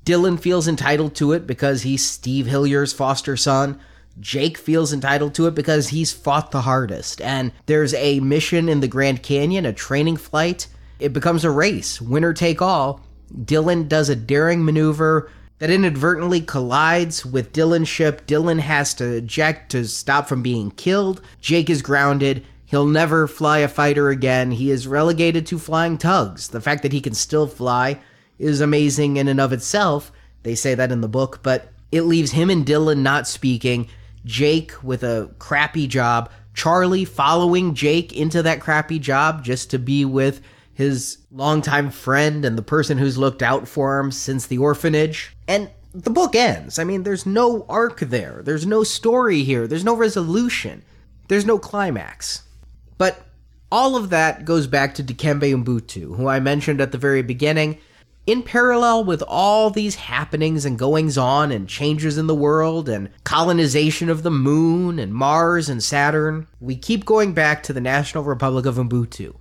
[0.05, 3.79] Dylan feels entitled to it because he's Steve Hiller's foster son.
[4.19, 7.21] Jake feels entitled to it because he's fought the hardest.
[7.21, 10.67] And there's a mission in the Grand Canyon, a training flight.
[10.99, 13.01] It becomes a race, winner take all.
[13.33, 18.27] Dylan does a daring maneuver that inadvertently collides with Dylan's ship.
[18.27, 21.21] Dylan has to eject to stop from being killed.
[21.39, 22.45] Jake is grounded.
[22.65, 24.51] He'll never fly a fighter again.
[24.51, 26.49] He is relegated to flying tugs.
[26.49, 27.99] The fact that he can still fly
[28.39, 30.12] is amazing in and of itself.
[30.43, 33.88] They say that in the book, but it leaves him and Dylan not speaking.
[34.26, 36.32] Jake with a crappy job.
[36.54, 40.41] Charlie following Jake into that crappy job just to be with
[40.74, 45.36] his longtime friend and the person who's looked out for him since the orphanage.
[45.48, 46.80] And the book ends.
[46.80, 48.41] I mean, there's no arc there.
[48.43, 49.67] There's no story here.
[49.67, 50.84] There's no resolution.
[51.28, 52.43] There's no climax.
[52.98, 53.24] But
[53.72, 57.78] all of that goes back to Dikembe Umbutu, who I mentioned at the very beginning.
[58.25, 63.09] In parallel with all these happenings and goings on and changes in the world and
[63.25, 68.23] colonization of the moon and Mars and Saturn, we keep going back to the National
[68.23, 69.36] Republic of Umbutu.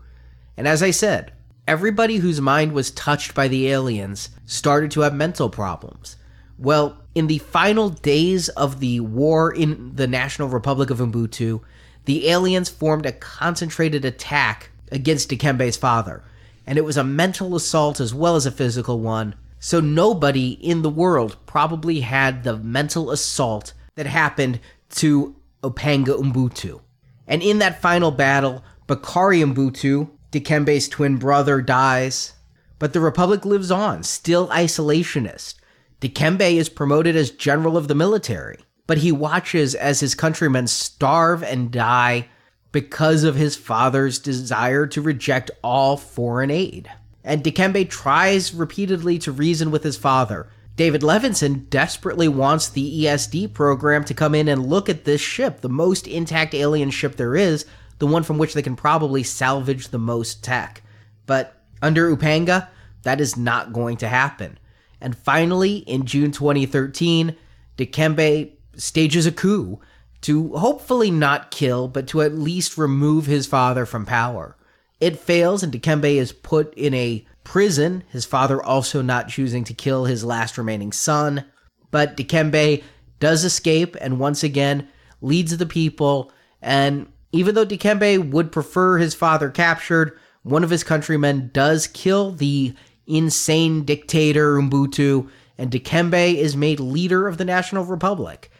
[0.56, 1.32] And as I said,
[1.68, 6.16] everybody whose mind was touched by the aliens started to have mental problems.
[6.58, 11.60] Well, in the final days of the war in the National Republic of Umbutu,
[12.04, 16.24] the aliens formed a concentrated attack against Dikembe's father,
[16.66, 19.34] and it was a mental assault as well as a physical one.
[19.58, 24.60] So nobody in the world probably had the mental assault that happened
[24.96, 26.80] to Opanga Umbutu.
[27.26, 32.32] And in that final battle, Bakari Umbutu, Dikembe's twin brother, dies.
[32.78, 35.54] But the Republic lives on, still isolationist.
[36.00, 41.42] Dikembe is promoted as general of the military but he watches as his countrymen starve
[41.42, 42.28] and die
[42.72, 46.90] because of his father's desire to reject all foreign aid.
[47.22, 50.48] And Dikembe tries repeatedly to reason with his father.
[50.74, 55.60] David Levinson desperately wants the ESD program to come in and look at this ship,
[55.60, 57.66] the most intact alien ship there is,
[57.98, 60.82] the one from which they can probably salvage the most tech.
[61.26, 62.68] But under Upanga,
[63.02, 64.58] that is not going to happen.
[65.00, 67.36] And finally, in June 2013,
[67.76, 69.80] Dikembe stages a coup
[70.22, 74.56] to hopefully not kill, but to at least remove his father from power.
[75.00, 79.74] It fails, and Dikembe is put in a prison, his father also not choosing to
[79.74, 81.44] kill his last remaining son.
[81.90, 82.82] But Dikembe
[83.18, 84.88] does escape and once again
[85.20, 86.32] leads the people.
[86.60, 92.32] And even though Dikembe would prefer his father captured, one of his countrymen does kill
[92.32, 92.74] the
[93.06, 98.50] insane dictator Umbutu, and Dikembe is made leader of the National Republic.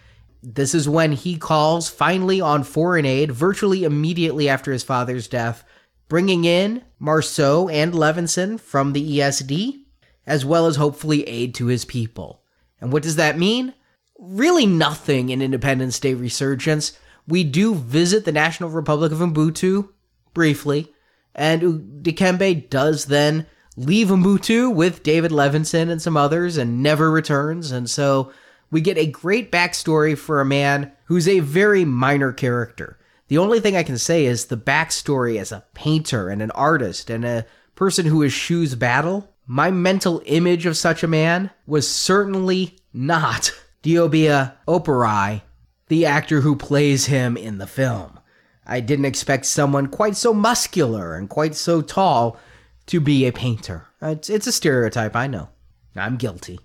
[0.43, 5.64] This is when he calls finally on foreign aid virtually immediately after his father's death,
[6.09, 9.84] bringing in Marceaux and Levinson from the ESD,
[10.26, 12.43] as well as hopefully aid to his people.
[12.80, 13.72] And what does that mean?
[14.18, 16.99] Really nothing in Independence Day Resurgence.
[17.28, 19.90] We do visit the National Republic of Umbutu
[20.34, 20.93] briefly,
[21.34, 27.70] and Dikembe does then leave Umbutu with David Levinson and some others and never returns,
[27.70, 28.32] and so
[28.73, 32.99] we get a great backstory for a man who's a very minor character.
[33.29, 37.09] The only thing I can say is the backstory as a painter and an artist
[37.09, 37.47] and a
[37.77, 43.53] person who eschews battle my mental image of such a man was certainly not
[43.83, 45.43] Deobia Oparei,
[45.89, 48.20] the actor who plays him in the film.
[48.64, 52.39] I didn't expect someone quite so muscular and quite so tall
[52.87, 53.89] to be a painter.
[54.01, 55.49] It's, it's a stereotype, I know.
[55.97, 56.61] I'm guilty.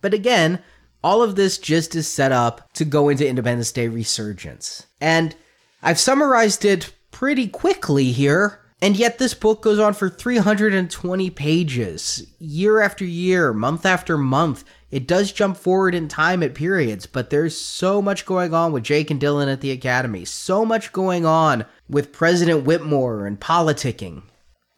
[0.00, 0.62] But again,
[1.04, 4.86] all of this just is set up to go into Independence Day resurgence.
[5.02, 5.36] And
[5.82, 12.26] I've summarized it pretty quickly here, and yet this book goes on for 320 pages,
[12.38, 14.64] year after year, month after month.
[14.90, 18.84] It does jump forward in time at periods, but there's so much going on with
[18.84, 24.22] Jake and Dylan at the Academy, so much going on with President Whitmore and politicking.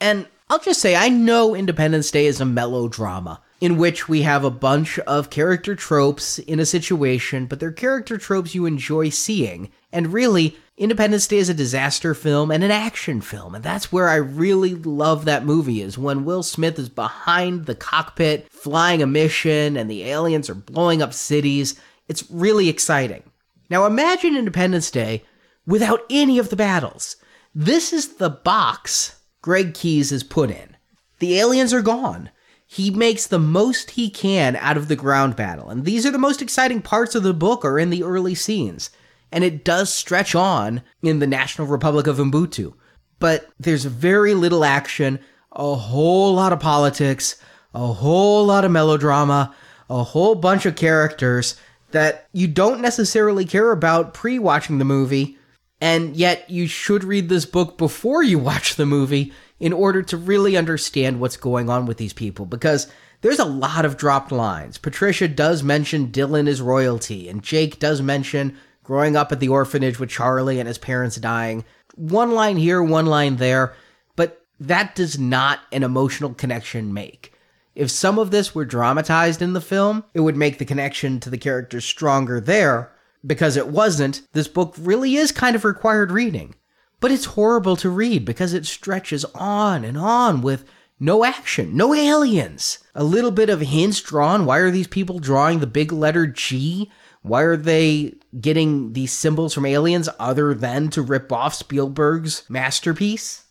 [0.01, 4.45] And I'll just say, I know Independence Day is a melodrama in which we have
[4.45, 9.71] a bunch of character tropes in a situation, but they're character tropes you enjoy seeing.
[9.93, 14.09] And really, Independence Day is a disaster film and an action film, and that's where
[14.09, 19.07] I really love that movie is when Will Smith is behind the cockpit flying a
[19.07, 21.81] mission and the aliens are blowing up cities.
[22.09, 23.23] It's really exciting.
[23.71, 25.25] Now imagine Independence Day
[25.67, 27.17] without any of the battles.
[27.55, 30.77] This is the box Greg Keyes is put in.
[31.21, 32.29] The aliens are gone
[32.67, 35.71] he makes the most he can out of the ground battle.
[35.71, 38.91] And these are the most exciting parts of the book are in the early scenes.
[39.31, 42.75] And it does stretch on in the National Republic of Umbutu.
[43.19, 45.21] But there's very little action,
[45.53, 47.37] a whole lot of politics,
[47.73, 49.55] a whole lot of melodrama,
[49.89, 51.57] a whole bunch of characters
[51.93, 55.39] that you don't necessarily care about pre watching the movie.
[55.81, 60.17] And yet you should read this book before you watch the movie in order to
[60.17, 62.87] really understand what's going on with these people because
[63.23, 64.79] there's a lot of dropped lines.
[64.79, 69.99] Patricia does mention Dylan is royalty, and Jake does mention growing up at the orphanage
[69.99, 71.65] with Charlie and his parents dying.
[71.95, 73.75] One line here, one line there,
[74.15, 77.33] but that does not an emotional connection make.
[77.75, 81.31] If some of this were dramatized in the film, it would make the connection to
[81.31, 82.93] the characters stronger there.
[83.27, 86.55] Because it wasn't, this book really is kind of required reading.
[87.01, 90.65] But it's horrible to read because it stretches on and on with
[90.99, 92.79] no action, no aliens.
[92.95, 94.47] A little bit of hints drawn.
[94.47, 96.91] Why are these people drawing the big letter G?
[97.21, 103.45] Why are they getting these symbols from aliens other than to rip off Spielberg's masterpiece?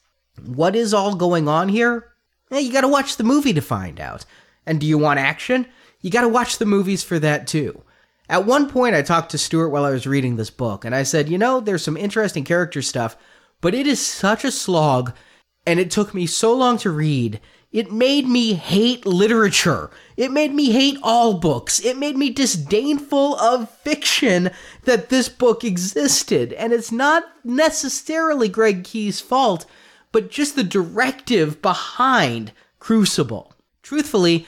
[0.44, 2.14] What is all going on here?
[2.50, 4.26] You gotta watch the movie to find out.
[4.66, 5.68] And do you want action?
[6.02, 7.84] You gotta watch the movies for that too.
[8.28, 11.04] At one point, I talked to Stuart while I was reading this book, and I
[11.04, 13.16] said, you know, there's some interesting character stuff,
[13.66, 15.12] but it is such a slog,
[15.66, 17.42] and it took me so long to read.
[17.72, 19.90] It made me hate literature.
[20.16, 21.80] It made me hate all books.
[21.80, 24.52] It made me disdainful of fiction
[24.84, 26.54] that this book existed.
[26.54, 29.66] And it's not necessarily Greg Keyes' fault,
[30.12, 33.56] but just the directive behind Crucible.
[33.82, 34.46] Truthfully,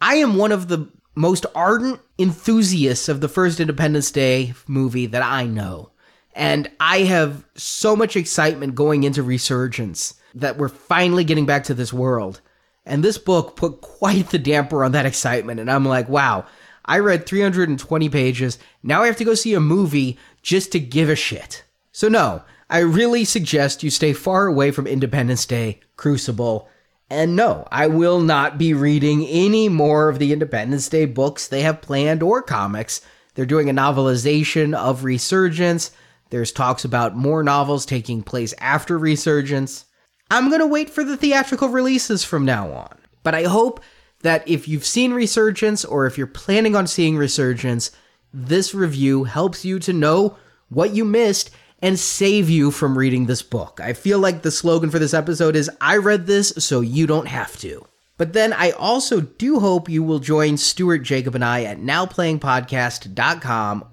[0.00, 5.22] I am one of the most ardent enthusiasts of the first Independence Day movie that
[5.22, 5.92] I know.
[6.36, 11.74] And I have so much excitement going into Resurgence that we're finally getting back to
[11.74, 12.42] this world.
[12.84, 15.60] And this book put quite the damper on that excitement.
[15.60, 16.44] And I'm like, wow,
[16.84, 18.58] I read 320 pages.
[18.82, 21.64] Now I have to go see a movie just to give a shit.
[21.90, 26.68] So, no, I really suggest you stay far away from Independence Day, Crucible.
[27.08, 31.62] And no, I will not be reading any more of the Independence Day books they
[31.62, 33.00] have planned or comics.
[33.34, 35.92] They're doing a novelization of Resurgence.
[36.30, 39.84] There's talks about more novels taking place after Resurgence.
[40.30, 42.98] I'm going to wait for the theatrical releases from now on.
[43.22, 43.80] But I hope
[44.22, 47.92] that if you've seen Resurgence or if you're planning on seeing Resurgence,
[48.32, 50.36] this review helps you to know
[50.68, 51.50] what you missed
[51.80, 53.80] and save you from reading this book.
[53.82, 57.28] I feel like the slogan for this episode is I read this so you don't
[57.28, 57.86] have to.
[58.18, 63.84] But then I also do hope you will join Stuart Jacob and I at nowplayingpodcast.com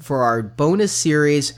[0.00, 1.54] for our bonus series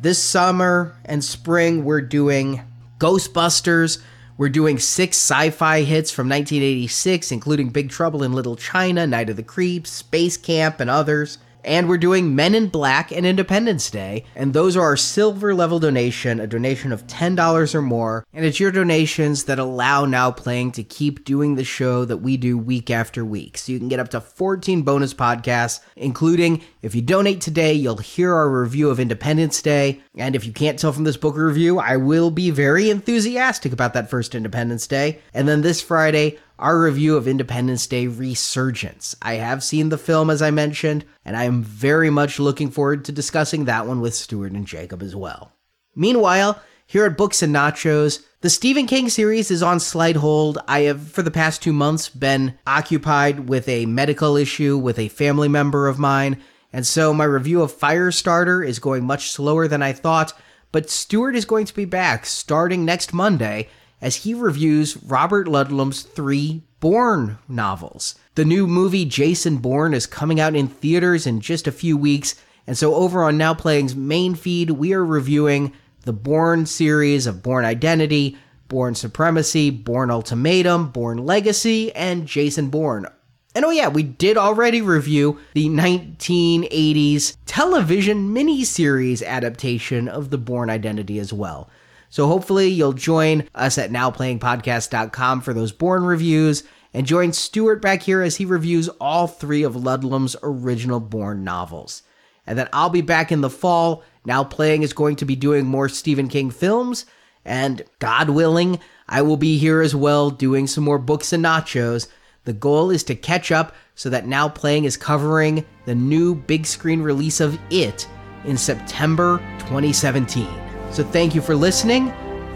[0.00, 2.62] this summer and spring, we're doing
[2.98, 4.02] Ghostbusters.
[4.38, 9.30] We're doing six sci fi hits from 1986, including Big Trouble in Little China, Night
[9.30, 13.90] of the Creeps, Space Camp, and others and we're doing Men in Black and Independence
[13.90, 14.24] Day.
[14.34, 18.24] And those are our silver level donation, a donation of $10 or more.
[18.32, 22.36] And it's your donations that allow Now Playing to keep doing the show that we
[22.36, 23.58] do week after week.
[23.58, 27.96] So you can get up to 14 bonus podcasts, including if you donate today, you'll
[27.96, 30.00] hear our review of Independence Day.
[30.14, 33.94] And if you can't tell from this book review, I will be very enthusiastic about
[33.94, 35.20] that first Independence Day.
[35.34, 39.14] And then this Friday, our review of Independence Day Resurgence.
[39.20, 43.04] I have seen the film, as I mentioned, and I am very much looking forward
[43.04, 45.52] to discussing that one with Stuart and Jacob as well.
[45.94, 50.58] Meanwhile, Here at Books and Nachos, the Stephen King series is on slight hold.
[50.68, 55.08] I have, for the past two months, been occupied with a medical issue with a
[55.08, 56.40] family member of mine,
[56.72, 60.32] and so my review of Firestarter is going much slower than I thought.
[60.70, 63.68] But Stuart is going to be back starting next Monday
[64.00, 68.14] as he reviews Robert Ludlum's three Bourne novels.
[68.34, 72.34] The new movie Jason Bourne is coming out in theaters in just a few weeks,
[72.66, 75.72] and so over on Now Playing's main feed, we are reviewing
[76.02, 78.36] the Bourne series of Bourne Identity,
[78.68, 83.06] Bourne Supremacy, Bourne Ultimatum, Bourne Legacy, and Jason Bourne.
[83.54, 90.68] And oh, yeah, we did already review the 1980s television miniseries adaptation of the Bourne
[90.68, 91.70] Identity as well.
[92.16, 96.64] So hopefully you'll join us at nowplayingpodcast.com for those Bourne reviews
[96.94, 102.04] and join Stuart back here as he reviews all three of Ludlum's original Bourne novels.
[102.46, 104.02] And then I'll be back in the fall.
[104.24, 107.04] Now Playing is going to be doing more Stephen King films,
[107.44, 112.08] and God willing, I will be here as well doing some more books and nachos.
[112.44, 116.64] The goal is to catch up so that Now Playing is covering the new big
[116.64, 118.08] screen release of It
[118.46, 120.65] in September 2017.
[120.96, 122.10] So thank you for listening.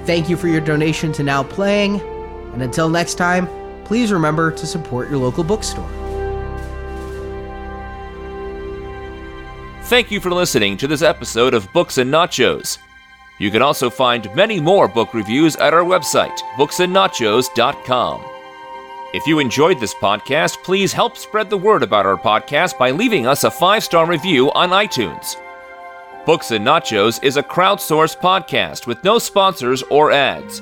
[0.06, 2.00] Thank you for your donation to Now Playing.
[2.54, 3.46] And until next time,
[3.84, 5.86] please remember to support your local bookstore.
[9.82, 12.78] Thank you for listening to this episode of Books and Nachos.
[13.38, 18.24] You can also find many more book reviews at our website, booksandnachos.com.
[19.12, 23.26] If you enjoyed this podcast, please help spread the word about our podcast by leaving
[23.26, 25.36] us a five star review on iTunes.
[26.26, 30.60] Books and Nachos is a crowdsourced podcast with no sponsors or ads.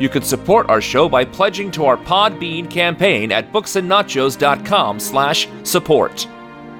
[0.00, 6.26] You can support our show by pledging to our Podbean campaign at booksandnachos.com slash support.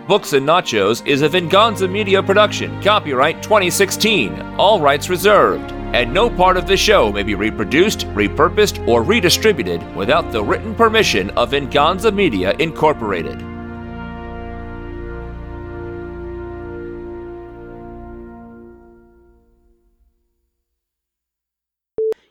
[0.09, 6.29] Books and Nachos is a Venganza Media production, copyright 2016, all rights reserved, and no
[6.29, 11.51] part of the show may be reproduced, repurposed, or redistributed without the written permission of
[11.53, 13.50] Venganza Media Incorporated.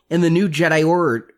[0.10, 1.34] In the new Jedi Order,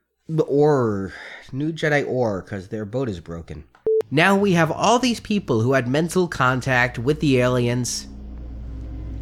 [0.48, 1.14] or
[1.52, 3.66] new Jedi Order, because their boat is broken.
[4.10, 8.08] Now we have all these people who had mental contact with the aliens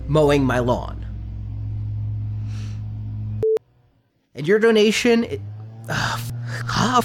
[0.08, 1.06] mowing my lawn.
[4.36, 5.24] And your donation.
[5.24, 5.42] It,
[5.90, 7.02] uh,